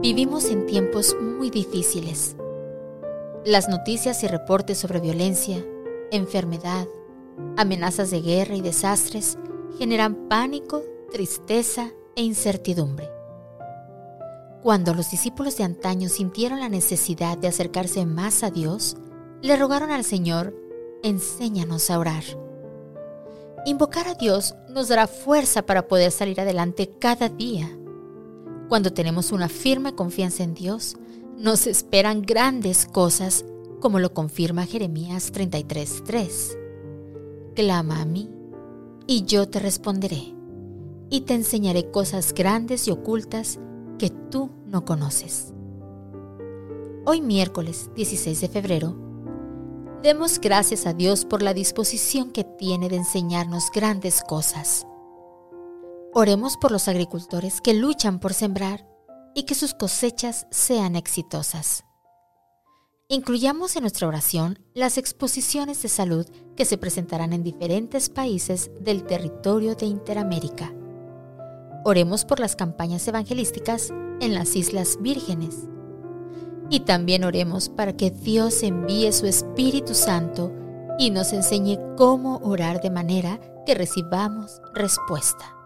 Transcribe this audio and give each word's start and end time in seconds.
Vivimos 0.00 0.44
en 0.44 0.64
tiempos 0.66 1.16
muy 1.20 1.50
difíciles. 1.50 2.36
Las 3.44 3.68
noticias 3.68 4.22
y 4.22 4.28
reportes 4.28 4.78
sobre 4.78 5.00
violencia, 5.00 5.64
enfermedad, 6.12 6.86
amenazas 7.56 8.12
de 8.12 8.20
guerra 8.20 8.54
y 8.54 8.60
desastres 8.60 9.36
generan 9.76 10.28
pánico, 10.28 10.84
tristeza 11.10 11.90
e 12.14 12.22
incertidumbre. 12.22 13.10
Cuando 14.62 14.94
los 14.94 15.10
discípulos 15.10 15.56
de 15.56 15.64
antaño 15.64 16.08
sintieron 16.08 16.60
la 16.60 16.68
necesidad 16.68 17.36
de 17.36 17.48
acercarse 17.48 18.06
más 18.06 18.44
a 18.44 18.52
Dios, 18.52 18.96
le 19.42 19.56
rogaron 19.56 19.90
al 19.90 20.04
Señor, 20.04 20.54
enséñanos 21.02 21.90
a 21.90 21.98
orar. 21.98 22.22
Invocar 23.66 24.06
a 24.06 24.14
Dios 24.14 24.54
nos 24.68 24.86
dará 24.86 25.08
fuerza 25.08 25.62
para 25.62 25.88
poder 25.88 26.12
salir 26.12 26.40
adelante 26.40 26.88
cada 27.00 27.28
día 27.28 27.76
cuando 28.68 28.92
tenemos 28.92 29.32
una 29.32 29.48
firme 29.48 29.94
confianza 29.94 30.42
en 30.42 30.54
Dios, 30.54 30.96
nos 31.38 31.66
esperan 31.66 32.22
grandes 32.22 32.86
cosas, 32.86 33.44
como 33.80 33.98
lo 33.98 34.12
confirma 34.12 34.66
Jeremías 34.66 35.32
33:3. 35.32 36.56
Clama 37.54 38.02
a 38.02 38.04
mí, 38.04 38.28
y 39.06 39.24
yo 39.24 39.48
te 39.48 39.58
responderé, 39.58 40.34
y 41.10 41.22
te 41.22 41.34
enseñaré 41.34 41.90
cosas 41.90 42.34
grandes 42.34 42.88
y 42.88 42.90
ocultas 42.90 43.58
que 43.98 44.10
tú 44.10 44.50
no 44.66 44.84
conoces. 44.84 45.54
Hoy 47.06 47.22
miércoles 47.22 47.90
16 47.96 48.40
de 48.42 48.48
febrero, 48.48 48.94
demos 50.02 50.38
gracias 50.40 50.86
a 50.86 50.92
Dios 50.92 51.24
por 51.24 51.42
la 51.42 51.54
disposición 51.54 52.30
que 52.32 52.44
tiene 52.44 52.88
de 52.88 52.96
enseñarnos 52.96 53.70
grandes 53.72 54.22
cosas. 54.22 54.87
Oremos 56.14 56.56
por 56.56 56.72
los 56.72 56.88
agricultores 56.88 57.60
que 57.60 57.74
luchan 57.74 58.18
por 58.18 58.32
sembrar 58.32 58.86
y 59.34 59.42
que 59.42 59.54
sus 59.54 59.74
cosechas 59.74 60.46
sean 60.50 60.96
exitosas. 60.96 61.84
Incluyamos 63.08 63.76
en 63.76 63.82
nuestra 63.82 64.08
oración 64.08 64.58
las 64.74 64.96
exposiciones 64.96 65.82
de 65.82 65.88
salud 65.88 66.26
que 66.56 66.64
se 66.64 66.78
presentarán 66.78 67.32
en 67.32 67.42
diferentes 67.42 68.08
países 68.08 68.70
del 68.80 69.04
territorio 69.04 69.74
de 69.74 69.86
Interamérica. 69.86 70.72
Oremos 71.84 72.24
por 72.24 72.40
las 72.40 72.56
campañas 72.56 73.06
evangelísticas 73.06 73.90
en 74.20 74.34
las 74.34 74.56
Islas 74.56 74.98
Vírgenes. 75.00 75.68
Y 76.70 76.80
también 76.80 77.24
oremos 77.24 77.68
para 77.68 77.96
que 77.96 78.10
Dios 78.10 78.62
envíe 78.62 79.12
su 79.12 79.26
Espíritu 79.26 79.94
Santo 79.94 80.52
y 80.98 81.10
nos 81.10 81.32
enseñe 81.32 81.78
cómo 81.96 82.38
orar 82.38 82.80
de 82.80 82.90
manera 82.90 83.40
que 83.64 83.74
recibamos 83.74 84.60
respuesta. 84.74 85.57